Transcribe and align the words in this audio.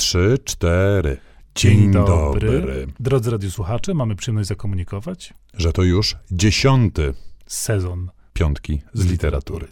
trzy, 0.00 0.38
cztery. 0.44 1.16
Dzień 1.54 1.90
dobry. 1.92 2.86
Drodzy 3.00 3.30
radiosłuchacze, 3.30 3.94
mamy 3.94 4.16
przyjemność 4.16 4.48
zakomunikować. 4.48 5.34
Że 5.54 5.72
to 5.72 5.82
już 5.82 6.16
dziesiąty 6.30 7.14
Sezon. 7.46 8.10
piątki 8.32 8.82
z 8.92 9.06
literatury. 9.06 9.68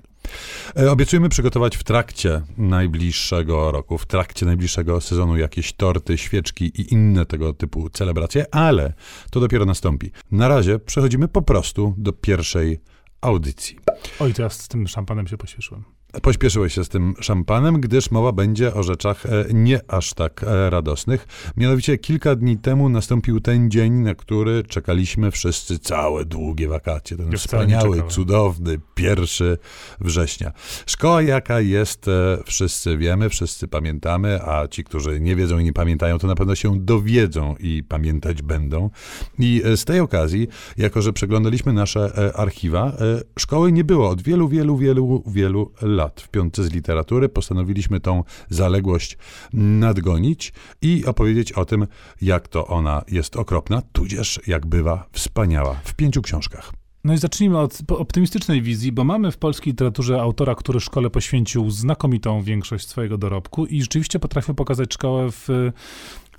E, 0.77 0.91
Obiecujemy 0.91 1.29
przygotować 1.29 1.77
w 1.77 1.85
trakcie 1.85 2.43
najbliższego 2.59 3.73
roku, 3.73 3.99
w 3.99 4.07
trakcie 4.07 4.47
najbliższego 4.47 5.01
sezonu 5.01 5.37
jakieś 5.37 5.73
torty, 5.73 6.19
świeczki 6.19 6.65
i 6.65 6.93
inne 6.93 7.27
tego 7.27 7.53
typu 7.53 7.91
celebracje, 7.91 8.55
ale 8.55 8.93
to 9.31 9.41
dopiero 9.41 9.65
nastąpi. 9.65 10.11
Na 10.31 10.49
razie 10.49 10.79
przechodzimy 10.79 11.29
po 11.29 11.43
prostu 11.43 11.95
do 11.99 12.13
pierwszej 12.13 12.81
audycji. 13.21 13.79
Oj, 14.21 14.35
to 14.35 14.43
ja 14.43 14.49
z 14.51 14.69
tym 14.69 14.89
szampanem 14.89 15.27
się 15.27 15.37
pośpieszyłem. 15.37 15.85
Pośpieszyłeś 16.23 16.75
się 16.75 16.85
z 16.85 16.89
tym 16.89 17.15
szampanem, 17.21 17.81
gdyż 17.81 18.11
mowa 18.11 18.33
będzie 18.33 18.75
o 18.75 18.83
rzeczach 18.83 19.27
e, 19.27 19.45
nie 19.55 19.81
aż 19.89 20.15
tak 20.15 20.45
e, 20.45 20.71
radosnych. 20.71 21.27
Mianowicie 21.57 21.99
kilka 21.99 22.35
dni 22.35 22.59
temu 22.59 22.89
nastąpił 22.89 23.41
ten 23.41 23.71
dzień, 23.71 23.93
na 23.93 24.15
który 24.15 24.63
czekaliśmy 24.63 25.31
wszyscy 25.31 25.79
całe 25.79 26.25
długie 26.25 26.69
wakacje. 26.69 27.17
Ten 27.17 27.33
Ja 27.33 27.39
wspaniały, 27.39 28.03
cudowny, 28.09 28.81
pierwszy 28.95 29.59
września. 30.01 30.53
Szkoła 30.87 31.23
jaka 31.23 31.61
jest, 31.61 32.09
e, 32.09 32.39
wszyscy 32.47 32.99
wiemy, 32.99 33.29
wszyscy 33.29 33.69
pamiętamy, 33.69 34.43
a 34.43 34.69
ci, 34.69 34.85
którzy 34.85 35.21
nie 35.21 35.37
wiedzą 35.37 35.59
i 35.59 35.65
nie 35.65 35.73
pamiętają, 35.73 36.19
to 36.19 36.27
na 36.27 36.35
pewno 36.35 36.55
się 36.55 36.81
dowiedzą 36.81 37.55
i 37.61 37.83
pamiętać 37.89 38.43
będą. 38.43 38.91
I 39.39 39.63
z 39.77 39.85
tej 39.85 40.01
okazji, 40.01 40.49
jako 40.77 41.03
że 41.03 41.13
przeglądaliśmy 41.13 41.73
nasze 41.73 42.33
archiwa, 42.37 42.93
szkoły 43.39 43.73
nie 43.73 43.85
było 43.85 44.09
od 44.09 44.23
wielu, 44.23 44.49
wielu, 44.49 44.77
wielu, 44.77 45.23
wielu 45.27 45.73
lat. 45.83 46.08
W 46.17 46.29
piątce 46.29 46.65
z 46.65 46.73
literatury 46.73 47.29
postanowiliśmy 47.29 48.01
tą 48.01 48.25
zaległość 48.51 49.19
nadgonić 49.53 50.53
i 50.83 51.05
opowiedzieć 51.07 51.53
o 51.53 51.65
tym, 51.65 51.87
jak 52.23 52.49
to 52.49 52.67
ona 52.67 53.03
jest 53.09 53.37
okropna, 53.37 53.83
tudzież 53.93 54.41
jak 54.47 54.67
bywa 54.67 55.07
wspaniała 55.13 55.75
w 55.85 55.95
pięciu 55.95 56.23
książkach. 56.23 56.73
No 57.05 57.15
i 57.15 57.19
zacznijmy 57.19 57.59
od 57.59 57.79
optymistycznej 57.89 58.63
wizji, 58.63 58.93
bo 58.93 59.05
mamy 59.05 59.33
w 59.33 59.39
polskiej 59.39 59.73
literaturze 59.73 60.21
autora, 60.21 60.55
który 60.55 60.81
szkole 60.81 61.11
poświęcił 61.11 61.71
znakomitą 61.71 62.43
większość 62.43 62.89
swojego 62.89 63.19
dorobku 63.19 63.67
i 63.67 63.83
rzeczywiście 63.83 64.19
potrafił 64.19 64.55
pokazać 64.55 64.95
szkołę 64.95 65.31
w 65.31 65.49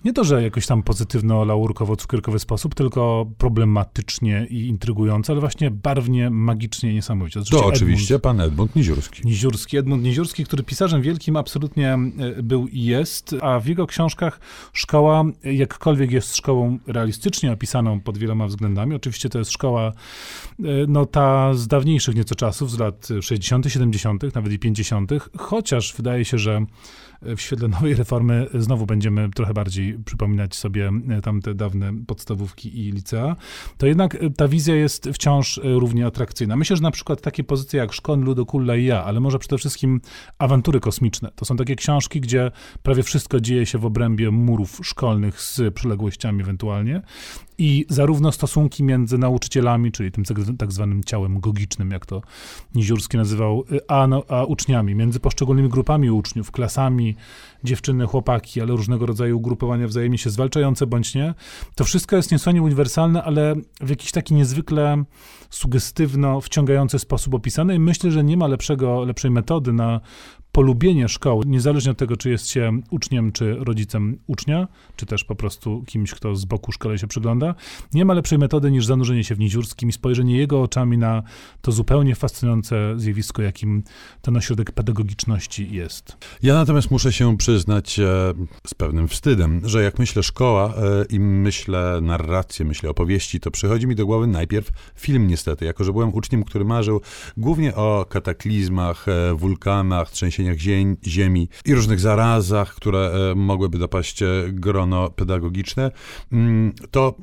nie 0.05 0.13
to, 0.13 0.23
że 0.23 0.43
jakoś 0.43 0.65
tam 0.65 0.83
pozytywno-laurkowo-cukierkowy 0.83 2.39
sposób, 2.39 2.75
tylko 2.75 3.25
problematycznie 3.37 4.47
i 4.49 4.67
intrygująco, 4.67 5.33
ale 5.33 5.39
właśnie 5.39 5.71
barwnie, 5.71 6.29
magicznie, 6.29 6.93
niesamowicie. 6.93 7.39
To 7.39 7.45
Rzeczywiście 7.45 7.69
oczywiście 7.69 8.19
pan 8.19 8.41
Edmund 8.41 8.75
Niziurski. 8.75 9.21
Niziurski, 9.27 9.77
Edmund 9.77 10.03
Niziurski, 10.03 10.45
który 10.45 10.63
pisarzem 10.63 11.01
wielkim 11.01 11.35
absolutnie 11.35 11.93
e, 11.93 12.43
był 12.43 12.67
i 12.67 12.83
jest, 12.83 13.35
a 13.41 13.59
w 13.59 13.65
jego 13.65 13.87
książkach 13.87 14.39
szkoła, 14.73 15.23
jakkolwiek 15.43 16.11
jest 16.11 16.35
szkołą 16.35 16.77
realistycznie 16.87 17.51
opisaną 17.51 17.99
pod 17.99 18.17
wieloma 18.17 18.47
względami, 18.47 18.95
oczywiście 18.95 19.29
to 19.29 19.39
jest 19.39 19.51
szkoła, 19.51 19.87
e, 19.87 19.93
no 20.87 21.05
ta 21.05 21.53
z 21.53 21.67
dawniejszych 21.67 22.15
nieco 22.15 22.35
czasów, 22.35 22.71
z 22.71 22.79
lat 22.79 23.07
60., 23.21 23.65
70., 23.69 24.35
nawet 24.35 24.53
i 24.53 24.59
50., 24.59 25.11
chociaż 25.37 25.93
wydaje 25.97 26.25
się, 26.25 26.37
że 26.37 26.65
w 27.21 27.41
świetle 27.41 27.67
nowej 27.67 27.95
reformy 27.95 28.47
znowu 28.53 28.85
będziemy 28.85 29.29
trochę 29.29 29.53
bardziej 29.53 29.88
przypominać 30.05 30.55
sobie 30.55 30.91
e, 31.09 31.21
tamte 31.21 31.55
dawne 31.55 31.93
podstawówki 32.07 32.79
i 32.79 32.91
licea, 32.91 33.35
to 33.77 33.87
jednak 33.87 34.15
e, 34.15 34.29
ta 34.29 34.47
wizja 34.47 34.75
jest 34.75 35.09
wciąż 35.13 35.57
e, 35.57 35.61
równie 35.63 36.05
atrakcyjna. 36.05 36.55
Myślę, 36.55 36.75
że 36.75 36.81
na 36.81 36.91
przykład 36.91 37.21
takie 37.21 37.43
pozycje 37.43 37.79
jak 37.79 37.93
Szkon, 37.93 38.23
Ludokulla 38.23 38.75
i 38.75 38.85
ja, 38.85 39.03
ale 39.03 39.19
może 39.19 39.39
przede 39.39 39.57
wszystkim 39.57 40.01
awantury 40.37 40.79
kosmiczne. 40.79 41.31
To 41.35 41.45
są 41.45 41.57
takie 41.57 41.75
książki, 41.75 42.21
gdzie 42.21 42.51
prawie 42.83 43.03
wszystko 43.03 43.39
dzieje 43.39 43.65
się 43.65 43.77
w 43.77 43.85
obrębie 43.85 44.31
murów 44.31 44.79
szkolnych 44.83 45.41
z 45.41 45.73
przyległościami 45.73 46.41
ewentualnie 46.41 47.01
i 47.59 47.85
zarówno 47.89 48.31
stosunki 48.31 48.83
między 48.83 49.17
nauczycielami, 49.17 49.91
czyli 49.91 50.11
tym 50.11 50.23
tak- 50.23 50.37
tak 50.57 50.71
zwanym 50.71 51.03
ciałem 51.03 51.39
gogicznym, 51.39 51.91
jak 51.91 52.05
to 52.05 52.21
Niziurski 52.75 53.17
nazywał, 53.17 53.63
y, 53.71 53.79
a, 53.87 54.07
no, 54.07 54.23
a 54.27 54.43
uczniami, 54.43 54.95
między 54.95 55.19
poszczególnymi 55.19 55.69
grupami 55.69 56.11
uczniów, 56.11 56.51
klasami, 56.51 57.15
dziewczyny, 57.63 58.05
chłopaki, 58.05 58.61
ale 58.61 58.71
różnego 58.71 59.05
rodzaju 59.05 59.37
ugrupowania 59.37 59.87
wzajemnie 59.87 60.17
się 60.17 60.29
zwalczające 60.29 60.87
bądź 60.87 61.15
nie. 61.15 61.33
To 61.75 61.83
wszystko 61.83 62.15
jest 62.15 62.31
niesłychanie 62.31 62.61
uniwersalne, 62.61 63.23
ale 63.23 63.55
w 63.81 63.89
jakiś 63.89 64.11
taki 64.11 64.33
niezwykle 64.33 65.03
sugestywno, 65.49 66.41
wciągający 66.41 66.99
sposób 66.99 67.33
opisane 67.33 67.75
i 67.75 67.79
myślę, 67.79 68.11
że 68.11 68.23
nie 68.23 68.37
ma 68.37 68.47
lepszego, 68.47 69.05
lepszej 69.05 69.31
metody 69.31 69.73
na 69.73 70.01
polubienie 70.51 71.09
szkoły, 71.09 71.43
niezależnie 71.47 71.91
od 71.91 71.97
tego, 71.97 72.17
czy 72.17 72.29
jest 72.29 72.47
się 72.47 72.81
uczniem, 72.89 73.31
czy 73.31 73.55
rodzicem 73.59 74.17
ucznia, 74.27 74.67
czy 74.95 75.05
też 75.05 75.23
po 75.23 75.35
prostu 75.35 75.83
kimś, 75.87 76.11
kto 76.11 76.35
z 76.35 76.45
boku 76.45 76.71
szkole 76.71 76.97
się 76.97 77.07
przygląda, 77.07 77.55
nie 77.93 78.05
ma 78.05 78.13
lepszej 78.13 78.37
metody 78.37 78.71
niż 78.71 78.85
zanurzenie 78.85 79.23
się 79.23 79.35
w 79.35 79.39
Niziurskim 79.39 79.89
i 79.89 79.91
spojrzenie 79.91 80.37
jego 80.37 80.61
oczami 80.61 80.97
na 80.97 81.23
to 81.61 81.71
zupełnie 81.71 82.15
fascynujące 82.15 82.93
zjawisko, 82.97 83.41
jakim 83.41 83.83
ten 84.21 84.37
ośrodek 84.37 84.71
pedagogiczności 84.71 85.71
jest. 85.71 86.17
Ja 86.43 86.53
natomiast 86.53 86.91
muszę 86.91 87.13
się 87.13 87.37
przyznać 87.37 87.99
e, 87.99 88.33
z 88.67 88.73
pewnym 88.73 89.07
wstydem, 89.07 89.61
że 89.63 89.83
jak 89.83 89.99
myślę 89.99 90.23
szkoła 90.23 90.73
e, 90.73 91.05
i 91.09 91.19
myślę 91.19 91.99
narrację, 92.01 92.65
myślę 92.65 92.89
opowieści, 92.89 93.39
to 93.39 93.51
przychodzi 93.51 93.87
mi 93.87 93.95
do 93.95 94.05
głowy 94.05 94.27
najpierw 94.27 94.69
film 94.95 95.27
niestety, 95.27 95.65
jako 95.65 95.83
że 95.83 95.91
byłem 95.91 96.13
uczniem, 96.13 96.43
który 96.43 96.65
marzył 96.65 97.01
głównie 97.37 97.75
o 97.75 98.05
kataklizmach, 98.09 99.07
e, 99.07 99.35
wulkanach, 99.35 100.11
trzęsieniach 100.11 100.48
ziemi, 100.57 100.97
ziemi 101.07 101.49
i 101.65 101.73
różnych 101.73 101.99
zarazach, 101.99 102.75
które 102.75 103.11
e, 103.31 103.35
mogłyby 103.35 103.77
dopaść 103.77 104.21
e, 104.21 104.27
grono 104.47 105.09
pedagogiczne, 105.09 105.91
mm, 106.31 106.73
to 106.91 107.15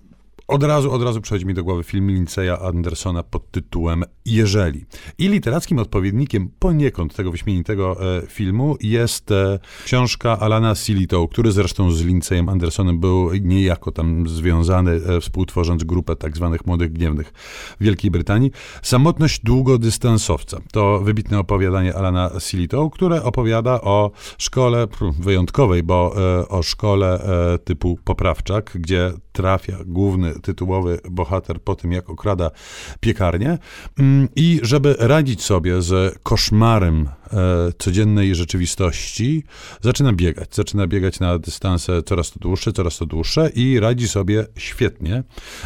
od 0.48 0.62
razu, 0.62 0.92
od 0.92 1.02
razu 1.02 1.20
przychodzi 1.20 1.46
mi 1.46 1.54
do 1.54 1.64
głowy 1.64 1.84
film 1.84 2.10
Linceya 2.10 2.62
Andersona 2.62 3.22
pod 3.22 3.50
tytułem 3.50 4.04
Jeżeli. 4.24 4.84
I 5.18 5.28
literackim 5.28 5.78
odpowiednikiem 5.78 6.50
poniekąd 6.58 7.14
tego 7.14 7.30
wyśmienitego 7.30 8.16
e, 8.18 8.26
filmu 8.26 8.76
jest 8.80 9.30
e, 9.30 9.58
książka 9.84 10.38
Alana 10.38 10.74
Silitow, 10.74 11.30
który 11.30 11.52
zresztą 11.52 11.90
z 11.90 12.02
Lincejem 12.02 12.48
Andersonem 12.48 13.00
był 13.00 13.34
niejako 13.34 13.92
tam 13.92 14.28
związany, 14.28 15.00
e, 15.06 15.20
współtworząc 15.20 15.84
grupę 15.84 16.16
tak 16.16 16.36
zwanych 16.36 16.66
młodych 16.66 16.92
gniewnych 16.92 17.32
w 17.80 17.84
Wielkiej 17.84 18.10
Brytanii. 18.10 18.50
Samotność 18.82 19.40
długodystansowca 19.44 20.60
to 20.72 21.00
wybitne 21.00 21.38
opowiadanie 21.38 21.94
Alana 21.94 22.30
Silitow, 22.38 22.92
które 22.92 23.22
opowiada 23.22 23.80
o 23.80 24.10
szkole 24.38 24.86
wyjątkowej, 25.18 25.82
bo 25.82 26.14
e, 26.40 26.48
o 26.48 26.62
szkole 26.62 27.20
e, 27.54 27.58
typu 27.58 27.98
poprawczak, 28.04 28.70
gdzie 28.74 29.12
trafia 29.32 29.76
główny 29.86 30.35
tytułowy 30.42 30.98
bohater 31.10 31.62
po 31.62 31.76
tym, 31.76 31.92
jak 31.92 32.10
okrada 32.10 32.50
piekarnię. 33.00 33.58
Mm, 33.98 34.28
I 34.36 34.60
żeby 34.62 34.96
radzić 34.98 35.42
sobie 35.42 35.82
z 35.82 36.18
koszmarem 36.22 37.08
codziennej 37.78 38.34
rzeczywistości, 38.34 39.44
zaczyna 39.80 40.12
biegać. 40.12 40.54
Zaczyna 40.54 40.86
biegać 40.86 41.20
na 41.20 41.38
dystanse 41.38 42.02
coraz 42.02 42.30
to 42.30 42.38
dłuższe, 42.40 42.72
coraz 42.72 42.98
to 42.98 43.06
dłuższe 43.06 43.50
i 43.54 43.80
radzi 43.80 44.08
sobie 44.08 44.46
świetnie. 44.56 45.22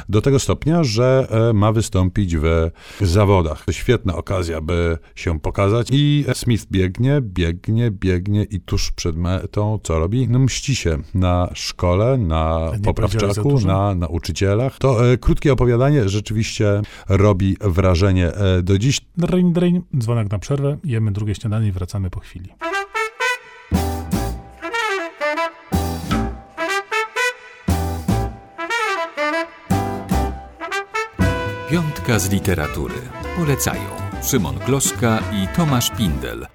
Do 0.09 0.23
tego 0.23 0.39
stopnia, 0.39 0.85
że 0.85 1.27
e, 1.31 1.53
ma 1.53 1.73
wystąpić 1.73 2.37
w 2.37 2.71
zawodach. 3.01 3.65
Świetna 3.71 4.17
okazja, 4.17 4.61
by 4.61 4.99
się 5.15 5.41
pokazać. 5.41 5.89
I 5.93 6.25
Smith 6.35 6.67
biegnie, 6.71 7.21
biegnie, 7.23 7.91
biegnie 7.91 8.45
i 8.45 8.61
tuż 8.61 8.93
przed 8.93 9.17
metą 9.17 9.79
co 9.83 9.99
robi? 9.99 10.29
No 10.29 10.39
mści 10.39 10.75
się 10.75 10.99
na 11.15 11.51
szkole, 11.55 12.19
na 12.19 12.71
poprawczaku, 12.85 13.61
na 13.61 13.95
nauczycielach. 13.95 14.79
To 14.79 15.13
e, 15.13 15.19
krótkie 15.19 15.53
opowiadanie 15.53 16.09
rzeczywiście 16.09 16.83
robi 17.09 17.57
wrażenie 17.61 18.35
e, 18.35 18.63
do 18.63 18.79
dziś. 18.79 19.01
Dryń, 19.17 19.53
dryń, 19.53 19.83
dzwonek 19.99 20.31
na 20.31 20.39
przerwę, 20.39 20.79
jemy 20.85 21.13
drugie 21.13 21.35
śniadanie 21.35 21.50
i 21.59 21.73
wracamy 21.73 22.11
po 22.11 22.21
chwili. 22.21 22.55
Piątka 31.71 32.19
z 32.19 32.31
literatury. 32.31 32.95
Polecają 33.37 33.89
Szymon 34.23 34.59
Gloszka 34.67 35.19
i 35.19 35.57
Tomasz 35.57 35.91
Pindel. 35.91 36.47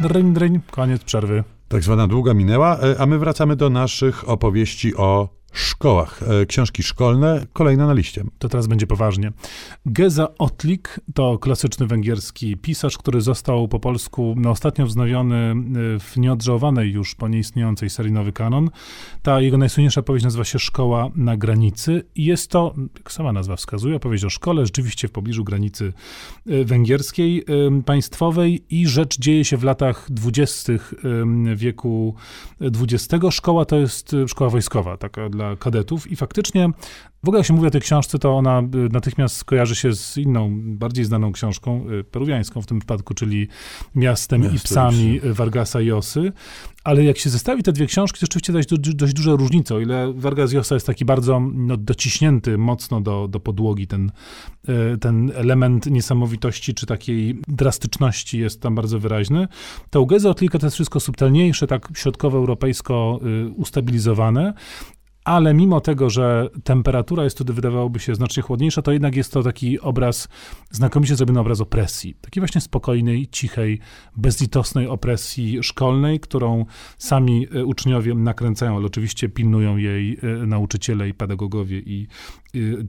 Dryń, 0.00 0.32
dryń, 0.32 0.60
koniec 0.70 1.04
przerwy. 1.04 1.44
Tak 1.68 1.82
zwana 1.82 2.06
długa 2.06 2.34
minęła, 2.34 2.78
e, 2.78 3.00
a 3.00 3.06
my 3.06 3.18
wracamy 3.18 3.56
do 3.56 3.70
naszych 3.70 4.28
opowieści 4.28 4.96
o 4.96 5.37
szkołach. 5.52 6.20
E, 6.22 6.46
książki 6.46 6.82
szkolne, 6.82 7.46
kolejna 7.52 7.86
na 7.86 7.92
liście. 7.92 8.24
To 8.38 8.48
teraz 8.48 8.66
będzie 8.66 8.86
poważnie. 8.86 9.32
Geza 9.86 10.28
Otlik 10.38 11.00
to 11.14 11.38
klasyczny 11.38 11.86
węgierski 11.86 12.56
pisarz, 12.56 12.98
który 12.98 13.20
został 13.20 13.68
po 13.68 13.80
polsku 13.80 14.34
no, 14.36 14.50
ostatnio 14.50 14.86
wznowiony 14.86 15.36
e, 15.36 15.54
w 16.00 16.16
nieodżałowanej 16.16 16.92
już 16.92 17.14
po 17.14 17.28
nieistniejącej 17.28 17.90
serii 17.90 18.12
Nowy 18.12 18.32
Kanon. 18.32 18.70
Ta 19.22 19.40
jego 19.40 19.58
najsłynniejsza 19.58 20.02
powieść 20.02 20.24
nazywa 20.24 20.44
się 20.44 20.58
Szkoła 20.58 21.10
na 21.16 21.36
granicy 21.36 22.04
i 22.14 22.24
jest 22.24 22.50
to, 22.50 22.74
jak 22.96 23.12
sama 23.12 23.32
nazwa 23.32 23.56
wskazuje, 23.56 23.96
opowieść 23.96 24.24
o 24.24 24.30
szkole, 24.30 24.66
rzeczywiście 24.66 25.08
w 25.08 25.12
pobliżu 25.12 25.44
granicy 25.44 25.92
e, 26.46 26.64
węgierskiej, 26.64 27.44
państwowej 27.86 28.64
i 28.70 28.86
rzecz 28.86 29.18
dzieje 29.18 29.44
się 29.44 29.56
w 29.56 29.64
latach 29.64 30.06
dwudziestych 30.10 30.94
wieku 31.56 32.14
XX. 32.60 33.24
Szkoła 33.30 33.64
to 33.64 33.76
jest 33.76 34.16
szkoła 34.26 34.50
wojskowa, 34.50 34.96
taka 34.96 35.28
dla 35.28 35.47
kadetów 35.56 36.12
i 36.12 36.16
faktycznie 36.16 36.70
w 37.24 37.28
ogóle 37.28 37.38
jak 37.38 37.46
się 37.46 37.54
mówi 37.54 37.66
o 37.66 37.70
tej 37.70 37.80
książce, 37.80 38.18
to 38.18 38.36
ona 38.36 38.60
y, 38.60 38.88
natychmiast 38.92 39.44
kojarzy 39.44 39.76
się 39.76 39.94
z 39.94 40.16
inną, 40.16 40.50
bardziej 40.62 41.04
znaną 41.04 41.32
książką, 41.32 41.90
y, 42.00 42.04
peruwiańską 42.04 42.62
w 42.62 42.66
tym 42.66 42.78
przypadku, 42.78 43.14
czyli 43.14 43.48
Miastem 43.94 44.40
Miasto 44.40 44.56
i 44.56 44.60
psami 44.60 45.20
y, 45.24 45.34
Vargasa 45.34 45.80
Josy. 45.80 46.32
Ale 46.84 47.04
jak 47.04 47.18
się 47.18 47.30
zestawi 47.30 47.62
te 47.62 47.72
dwie 47.72 47.86
książki, 47.86 48.20
to 48.20 48.26
rzeczywiście 48.26 48.52
dość, 48.52 48.94
dość 48.94 49.12
duża 49.12 49.32
różnica. 49.32 49.74
O 49.74 49.80
ile 49.80 50.12
Vargas 50.12 50.52
Llosa 50.52 50.74
jest 50.74 50.86
taki 50.86 51.04
bardzo 51.04 51.40
no, 51.40 51.76
dociśnięty 51.76 52.58
mocno 52.58 53.00
do, 53.00 53.28
do 53.28 53.40
podłogi, 53.40 53.86
ten, 53.86 54.12
ten 55.00 55.32
element 55.34 55.86
niesamowitości 55.86 56.74
czy 56.74 56.86
takiej 56.86 57.40
drastyczności 57.48 58.38
jest 58.38 58.62
tam 58.62 58.74
bardzo 58.74 58.98
wyraźny, 58.98 59.48
to 59.90 60.02
u 60.02 60.08
Otlika 60.28 60.58
to 60.58 60.66
jest 60.66 60.74
wszystko 60.74 61.00
subtelniejsze, 61.00 61.66
tak 61.66 61.88
środkowoeuropejsko 61.94 63.20
ustabilizowane 63.56 64.54
ale 65.28 65.54
mimo 65.54 65.80
tego, 65.80 66.10
że 66.10 66.48
temperatura 66.64 67.24
jest 67.24 67.36
wtedy 67.36 67.52
wydawałoby 67.52 68.00
się 68.00 68.14
znacznie 68.14 68.42
chłodniejsza, 68.42 68.82
to 68.82 68.92
jednak 68.92 69.16
jest 69.16 69.32
to 69.32 69.42
taki 69.42 69.80
obraz, 69.80 70.28
znakomicie 70.70 71.16
zrobiony 71.16 71.40
obraz 71.40 71.60
opresji. 71.60 72.14
Takiej 72.20 72.40
właśnie 72.40 72.60
spokojnej, 72.60 73.26
cichej, 73.26 73.78
bezlitosnej 74.16 74.86
opresji 74.86 75.62
szkolnej, 75.62 76.20
którą 76.20 76.64
sami 76.98 77.46
e, 77.54 77.64
uczniowie 77.64 78.14
nakręcają, 78.14 78.76
ale 78.76 78.86
oczywiście 78.86 79.28
pilnują 79.28 79.76
jej 79.76 80.18
e, 80.22 80.46
nauczyciele 80.46 81.08
i 81.08 81.14
pedagogowie 81.14 81.78
i 81.78 82.06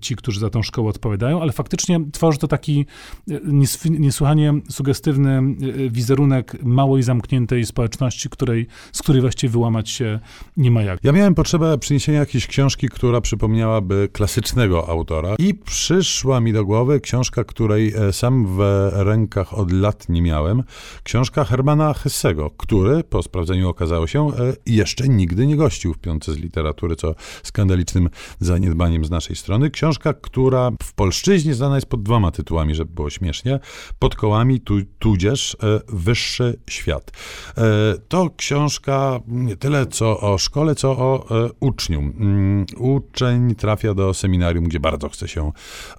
ci, 0.01 0.15
którzy 0.15 0.39
za 0.39 0.49
tą 0.49 0.63
szkołę 0.63 0.89
odpowiadają, 0.89 1.41
ale 1.41 1.51
faktycznie 1.51 1.99
tworzy 2.11 2.37
to 2.37 2.47
taki 2.47 2.85
y, 3.31 3.41
niesłychanie 3.89 4.53
sugestywny 4.69 5.41
y, 5.63 5.89
wizerunek 5.89 6.63
małej, 6.63 7.03
zamkniętej 7.03 7.65
społeczności, 7.65 8.29
której, 8.29 8.67
z 8.91 9.01
której 9.01 9.21
właściwie 9.21 9.51
wyłamać 9.51 9.89
się 9.89 10.19
nie 10.57 10.71
ma 10.71 10.81
jak. 10.81 10.99
Ja 11.03 11.11
miałem 11.11 11.35
potrzebę 11.35 11.77
przyniesienia 11.77 12.19
jakiejś 12.19 12.47
książki, 12.47 12.89
która 12.89 13.21
przypomniałaby 13.21 14.09
klasycznego 14.13 14.89
autora 14.89 15.35
i 15.39 15.53
przyszła 15.53 16.39
mi 16.39 16.53
do 16.53 16.65
głowy 16.65 16.99
książka, 16.99 17.43
której 17.43 17.93
e, 17.93 18.13
sam 18.13 18.47
w 18.47 18.89
rękach 18.93 19.57
od 19.57 19.71
lat 19.71 20.09
nie 20.09 20.21
miałem. 20.21 20.63
Książka 21.03 21.43
Hermana 21.43 21.93
Hessego, 21.93 22.49
który 22.57 23.03
po 23.03 23.23
sprawdzeniu 23.23 23.69
okazało 23.69 24.07
się 24.07 24.27
e, 24.27 24.33
jeszcze 24.65 25.07
nigdy 25.07 25.47
nie 25.47 25.55
gościł 25.55 25.93
w 25.93 25.97
piątce 25.97 26.33
z 26.33 26.37
literatury, 26.37 26.95
co 26.95 27.15
skandalicznym 27.43 28.09
zaniedbaniem 28.39 29.05
z 29.05 29.09
naszej 29.09 29.35
strony 29.35 29.48
strony. 29.49 29.69
Książka, 29.69 30.13
która 30.13 30.71
w 30.83 30.93
polszczyźnie 30.93 31.53
znana 31.53 31.75
jest 31.75 31.87
pod 31.87 32.03
dwoma 32.03 32.31
tytułami, 32.31 32.75
żeby 32.75 32.93
było 32.93 33.09
śmiesznie. 33.09 33.59
Pod 33.99 34.15
kołami, 34.15 34.59
tu, 34.59 34.75
tudzież 34.99 35.57
e, 35.63 35.79
Wyższy 35.87 36.59
Świat. 36.69 37.11
E, 37.57 37.61
to 38.07 38.29
książka 38.37 39.19
nie 39.27 39.55
tyle 39.55 39.85
co 39.85 40.19
o 40.19 40.37
szkole, 40.37 40.75
co 40.75 40.91
o 40.91 41.27
e, 41.45 41.49
uczniu. 41.59 41.99
Mm, 41.99 42.65
uczeń 42.77 43.55
trafia 43.55 43.93
do 43.93 44.13
seminarium, 44.13 44.63
gdzie 44.63 44.79
bardzo 44.79 45.09
chce 45.09 45.27
się 45.27 45.51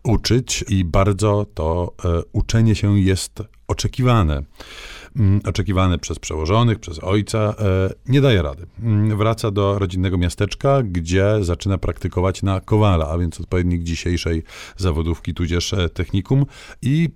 uczyć 0.05 0.65
i 0.69 0.85
bardzo 0.85 1.47
to 1.55 1.95
uczenie 2.33 2.75
się 2.75 2.99
jest 2.99 3.43
oczekiwane. 3.69 4.43
Mm, 5.17 5.41
oczekiwany 5.45 5.99
przez 5.99 6.19
przełożonych, 6.19 6.79
przez 6.79 7.05
ojca, 7.05 7.39
e, 7.39 7.91
nie 8.09 8.21
daje 8.21 8.43
rady. 8.43 8.67
Mm, 8.83 9.17
wraca 9.19 9.51
do 9.51 9.79
rodzinnego 9.79 10.19
miasteczka, 10.19 10.83
gdzie 10.83 11.35
zaczyna 11.41 11.79
praktykować 11.79 12.43
na 12.43 12.61
kowala, 12.61 13.09
a 13.09 13.19
więc 13.19 13.41
odpowiednik 13.41 13.83
dzisiejszej 13.83 14.43
zawodówki, 14.77 15.35
tudzież 15.35 15.73
e, 15.73 15.89
technikum 15.89 16.47
i 16.83 17.09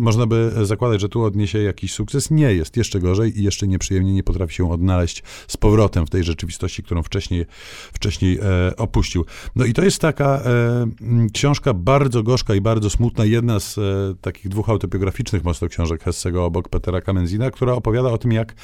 można 0.00 0.26
by 0.26 0.52
zakładać, 0.62 1.00
że 1.00 1.08
tu 1.08 1.22
odniesie 1.22 1.58
jakiś 1.58 1.92
sukces. 1.92 2.30
Nie 2.30 2.54
jest, 2.54 2.76
jeszcze 2.76 3.00
gorzej 3.00 3.40
i 3.40 3.42
jeszcze 3.42 3.66
nieprzyjemnie 3.66 4.12
nie 4.12 4.22
potrafi 4.22 4.54
się 4.54 4.72
odnaleźć 4.72 5.22
z 5.48 5.56
powrotem 5.56 6.06
w 6.06 6.10
tej 6.10 6.24
rzeczywistości, 6.24 6.82
którą 6.82 7.02
wcześniej, 7.02 7.46
wcześniej 7.92 8.38
e, 8.42 8.76
opuścił. 8.76 9.24
No 9.56 9.64
i 9.64 9.72
to 9.72 9.82
jest 9.82 9.98
taka 9.98 10.42
e, 10.44 10.86
książka 11.32 11.74
bardzo 11.74 12.22
gorzka 12.22 12.54
i 12.54 12.60
bardzo 12.60 12.90
smutna, 12.90 13.24
jedna 13.24 13.60
z 13.60 13.78
e, 13.78 13.82
takich 14.20 14.48
dwóch 14.48 14.68
autobiograficznych 14.68 15.44
mocno 15.44 15.68
książek 15.68 16.02
Hessego 16.02 16.44
obok 16.44 16.68
Petera 16.68 17.00
Kamenzina, 17.00 17.50
która 17.50 17.72
opowiada 17.72 18.08
o 18.08 18.18
tym, 18.18 18.32
jak 18.32 18.54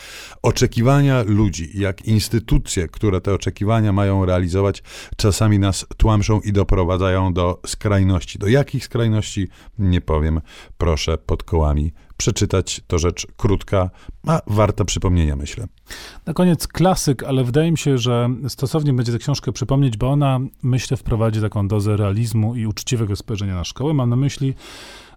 oczekiwania 0.42 1.22
ludzi, 1.26 1.70
jak 1.74 2.04
instytucje, 2.04 2.88
które 2.88 3.20
te 3.20 3.34
oczekiwania 3.34 3.92
mają 3.92 4.24
realizować, 4.24 4.82
czasami 5.16 5.58
nas 5.58 5.86
tłamszą 5.96 6.40
i 6.40 6.52
doprowadzają 6.52 7.32
do 7.32 7.60
skrajności. 7.66 8.38
Do 8.38 8.48
jakich 8.48 8.84
skrajności? 8.84 9.48
Nie 9.78 10.00
powiem. 10.00 10.40
Proszę 10.78 10.97
proszę 10.98 11.18
pod 11.18 11.42
kołami 11.42 11.92
przeczytać. 12.16 12.80
To 12.86 12.98
rzecz 12.98 13.26
krótka, 13.36 13.90
a 14.26 14.40
warta 14.46 14.84
przypomnienia, 14.84 15.36
myślę. 15.36 15.66
Na 16.26 16.34
koniec 16.34 16.68
klasyk, 16.68 17.22
ale 17.22 17.44
wydaje 17.44 17.70
mi 17.70 17.78
się, 17.78 17.98
że 17.98 18.28
stosownie 18.48 18.92
będzie 18.92 19.12
tę 19.12 19.18
książkę 19.18 19.52
przypomnieć, 19.52 19.96
bo 19.96 20.10
ona, 20.10 20.40
myślę, 20.62 20.96
wprowadzi 20.96 21.40
taką 21.40 21.68
dozę 21.68 21.96
realizmu 21.96 22.54
i 22.54 22.66
uczciwego 22.66 23.16
spojrzenia 23.16 23.54
na 23.54 23.64
szkołę. 23.64 23.94
Mam 23.94 24.10
na 24.10 24.16
myśli 24.16 24.54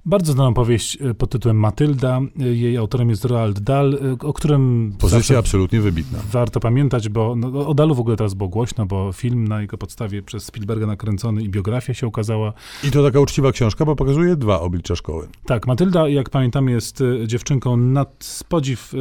bardzo 0.06 0.33
znaną 0.33 0.53
powieść 0.53 0.98
e, 1.01 1.13
pod 1.13 1.30
tytułem 1.30 1.57
Matylda. 1.57 2.21
E, 2.39 2.44
jej 2.44 2.77
autorem 2.77 3.09
jest 3.09 3.25
Roald 3.25 3.59
Dahl, 3.59 3.94
e, 3.94 4.27
o 4.27 4.33
którym... 4.33 4.94
Pozycja 5.00 5.39
absolutnie 5.39 5.81
wybitna. 5.81 6.19
Warto 6.31 6.59
pamiętać, 6.59 7.09
bo 7.09 7.36
no, 7.36 7.68
o 7.68 7.74
Dahlu 7.74 7.95
w 7.95 8.00
ogóle 8.00 8.18
teraz 8.18 8.33
było 8.33 8.50
głośno, 8.50 8.86
bo 8.86 9.12
film 9.12 9.48
na 9.48 9.62
jego 9.62 9.77
podstawie 9.77 10.21
przez 10.21 10.44
Spielberga 10.44 10.86
nakręcony 10.86 11.44
i 11.44 11.50
biografia 11.50 11.94
się 11.94 12.07
ukazała. 12.07 12.53
I 12.83 12.92
to 12.92 13.03
taka 13.03 13.19
uczciwa 13.19 13.51
książka, 13.51 13.86
bo 13.86 13.95
pokazuje 13.95 14.36
dwa 14.36 14.59
oblicza 14.59 14.95
szkoły. 14.95 15.27
Tak, 15.45 15.68
Matylda, 15.68 16.07
jak 16.07 16.30
pamiętamy, 16.30 16.71
jest 16.71 17.03
dziewczynką 17.27 17.77
nad 17.77 18.15
spodziw 18.19 18.94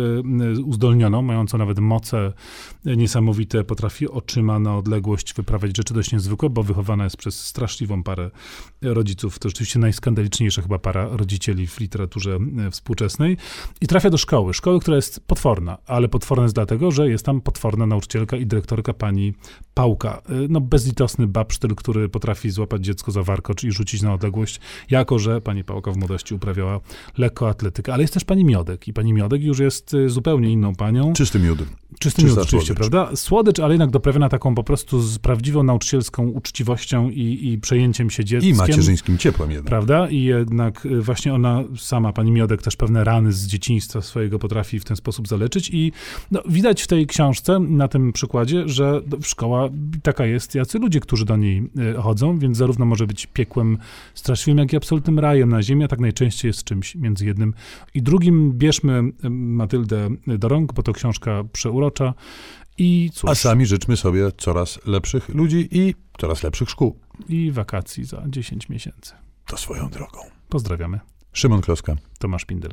uzdolnioną, 0.64 1.23
mającą 1.23 1.58
nawet 1.58 1.79
moce 1.79 2.32
niesamowite, 2.85 3.64
potrafi 3.64 4.08
oczyma 4.08 4.58
na 4.58 4.76
odległość 4.76 5.35
wyprawiać 5.35 5.76
rzeczy 5.76 5.94
dość 5.94 6.12
niezwykłe, 6.12 6.50
bo 6.50 6.62
wychowana 6.62 7.05
jest 7.05 7.17
przez 7.17 7.47
straszliwą 7.47 8.02
parę 8.02 8.31
rodziców. 8.82 9.38
To 9.38 9.49
rzeczywiście 9.49 9.79
najskandaliczniejsza 9.79 10.62
chyba 10.62 10.79
para 10.79 10.89
para 10.92 11.08
rodzicieli 11.16 11.66
w 11.66 11.81
literaturze 11.81 12.38
e, 12.66 12.70
współczesnej 12.70 13.37
i 13.81 13.87
trafia 13.87 14.10
do 14.10 14.19
szkoły. 14.19 14.54
Szkoły, 14.54 14.81
która 14.81 14.96
jest 14.96 15.20
potworna, 15.26 15.78
ale 15.87 16.08
potworna 16.08 16.42
jest 16.42 16.54
dlatego, 16.54 16.90
że 16.90 17.10
jest 17.10 17.25
tam 17.25 17.40
potworna 17.40 17.87
nauczycielka 17.87 18.37
i 18.37 18.46
dyrektorka 18.46 18.92
pani 18.94 19.34
Pałka. 19.75 20.22
E, 20.28 20.32
no 20.48 20.60
bezlitosny 20.60 21.26
babsztyl, 21.26 21.75
który 21.75 22.08
potrafi 22.08 22.50
złapać 22.50 22.84
dziecko 22.84 23.12
za 23.12 23.22
warkocz 23.22 23.64
i 23.64 23.72
rzucić 23.72 24.02
na 24.02 24.14
odległość, 24.14 24.60
jako 24.90 25.19
że 25.19 25.40
pani 25.40 25.64
Pałka 25.64 25.92
w 25.92 25.96
młodości 25.96 26.34
uprawiała 26.34 26.81
lekkoatletykę. 27.19 27.92
Ale 27.92 28.02
jest 28.02 28.14
też 28.14 28.25
pani 28.25 28.44
Miodek 28.44 28.88
i 28.88 28.92
pani 28.92 29.12
Miodek 29.12 29.42
już 29.42 29.58
jest 29.58 29.94
e, 29.94 30.08
zupełnie 30.08 30.50
inną 30.50 30.75
panią. 30.75 31.12
Czysty 31.12 31.38
miód. 31.38 31.58
Czysty 31.98 32.25
miód 32.25 32.38
oczywiście, 32.38 32.75
prawda? 32.75 33.10
Słodycz, 33.14 33.60
ale 33.60 33.75
jednak 33.75 33.90
doprawiona 33.90 34.28
taką 34.28 34.54
po 34.54 34.64
prostu 34.64 35.00
z 35.00 35.18
prawdziwą 35.18 35.62
nauczycielską 35.62 36.28
uczciwością 36.28 37.11
i, 37.11 37.52
i 37.52 37.59
przejęciem 37.59 38.11
się 38.11 38.25
dzieckiem. 38.25 38.50
I 38.50 38.54
macierzyńskim 38.54 39.18
ciepłem 39.18 39.50
jednak. 39.50 39.68
Prawda? 39.68 40.09
I 40.09 40.23
jednak 40.23 40.79
Y, 40.84 41.02
właśnie 41.02 41.34
ona 41.34 41.64
sama, 41.76 42.12
pani 42.12 42.30
Miodek, 42.30 42.62
też 42.62 42.76
pewne 42.76 43.04
rany 43.04 43.32
z 43.32 43.46
dzieciństwa 43.46 44.02
swojego 44.02 44.38
potrafi 44.38 44.80
w 44.80 44.84
ten 44.84 44.96
sposób 44.96 45.28
zaleczyć 45.28 45.70
i 45.72 45.92
no, 46.30 46.42
widać 46.49 46.82
w 46.82 46.87
tej 46.87 47.06
książce, 47.06 47.58
na 47.58 47.88
tym 47.88 48.12
przykładzie, 48.12 48.68
że 48.68 49.00
szkoła 49.22 49.68
taka 50.02 50.26
jest, 50.26 50.54
jacy 50.54 50.78
ludzie, 50.78 51.00
którzy 51.00 51.25
do 51.25 51.37
niej 51.37 51.70
y, 51.99 52.02
chodzą, 52.02 52.38
więc 52.38 52.56
zarówno 52.56 52.84
może 52.84 53.06
być 53.06 53.26
piekłem 53.26 53.78
straszliwym, 54.14 54.58
jak 54.58 54.72
i 54.72 54.76
absolutnym 54.76 55.18
rajem 55.18 55.49
na 55.49 55.62
ziemi, 55.62 55.84
a 55.84 55.88
tak 55.88 56.00
najczęściej 56.00 56.49
jest 56.49 56.64
czymś 56.64 56.94
między 56.94 57.26
jednym 57.26 57.54
i 57.94 58.02
drugim. 58.02 58.52
Bierzmy 58.52 59.02
y, 59.25 59.30
Matyldę 59.30 60.08
do 60.26 60.49
rąk, 60.49 60.72
bo 60.72 60.82
to 60.82 60.92
książka 60.92 61.44
przeurocza 61.52 62.14
i 62.78 63.10
cóż. 63.14 63.30
A 63.30 63.34
sami 63.34 63.66
życzmy 63.66 63.96
sobie 63.96 64.32
coraz 64.38 64.87
lepszych 64.87 65.28
ludzi 65.28 65.68
i 65.70 65.94
coraz 66.20 66.42
lepszych 66.42 66.70
szkół. 66.70 66.99
I 67.28 67.50
wakacji 67.50 68.04
za 68.04 68.22
10 68.26 68.68
miesięcy. 68.68 69.12
To 69.46 69.56
swoją 69.56 69.88
drogą. 69.88 70.39
Pozdrawiamy. 70.50 71.00
Szymon 71.33 71.61
Kloska. 71.61 71.97
Tomasz 72.19 72.45
Pindel. 72.45 72.71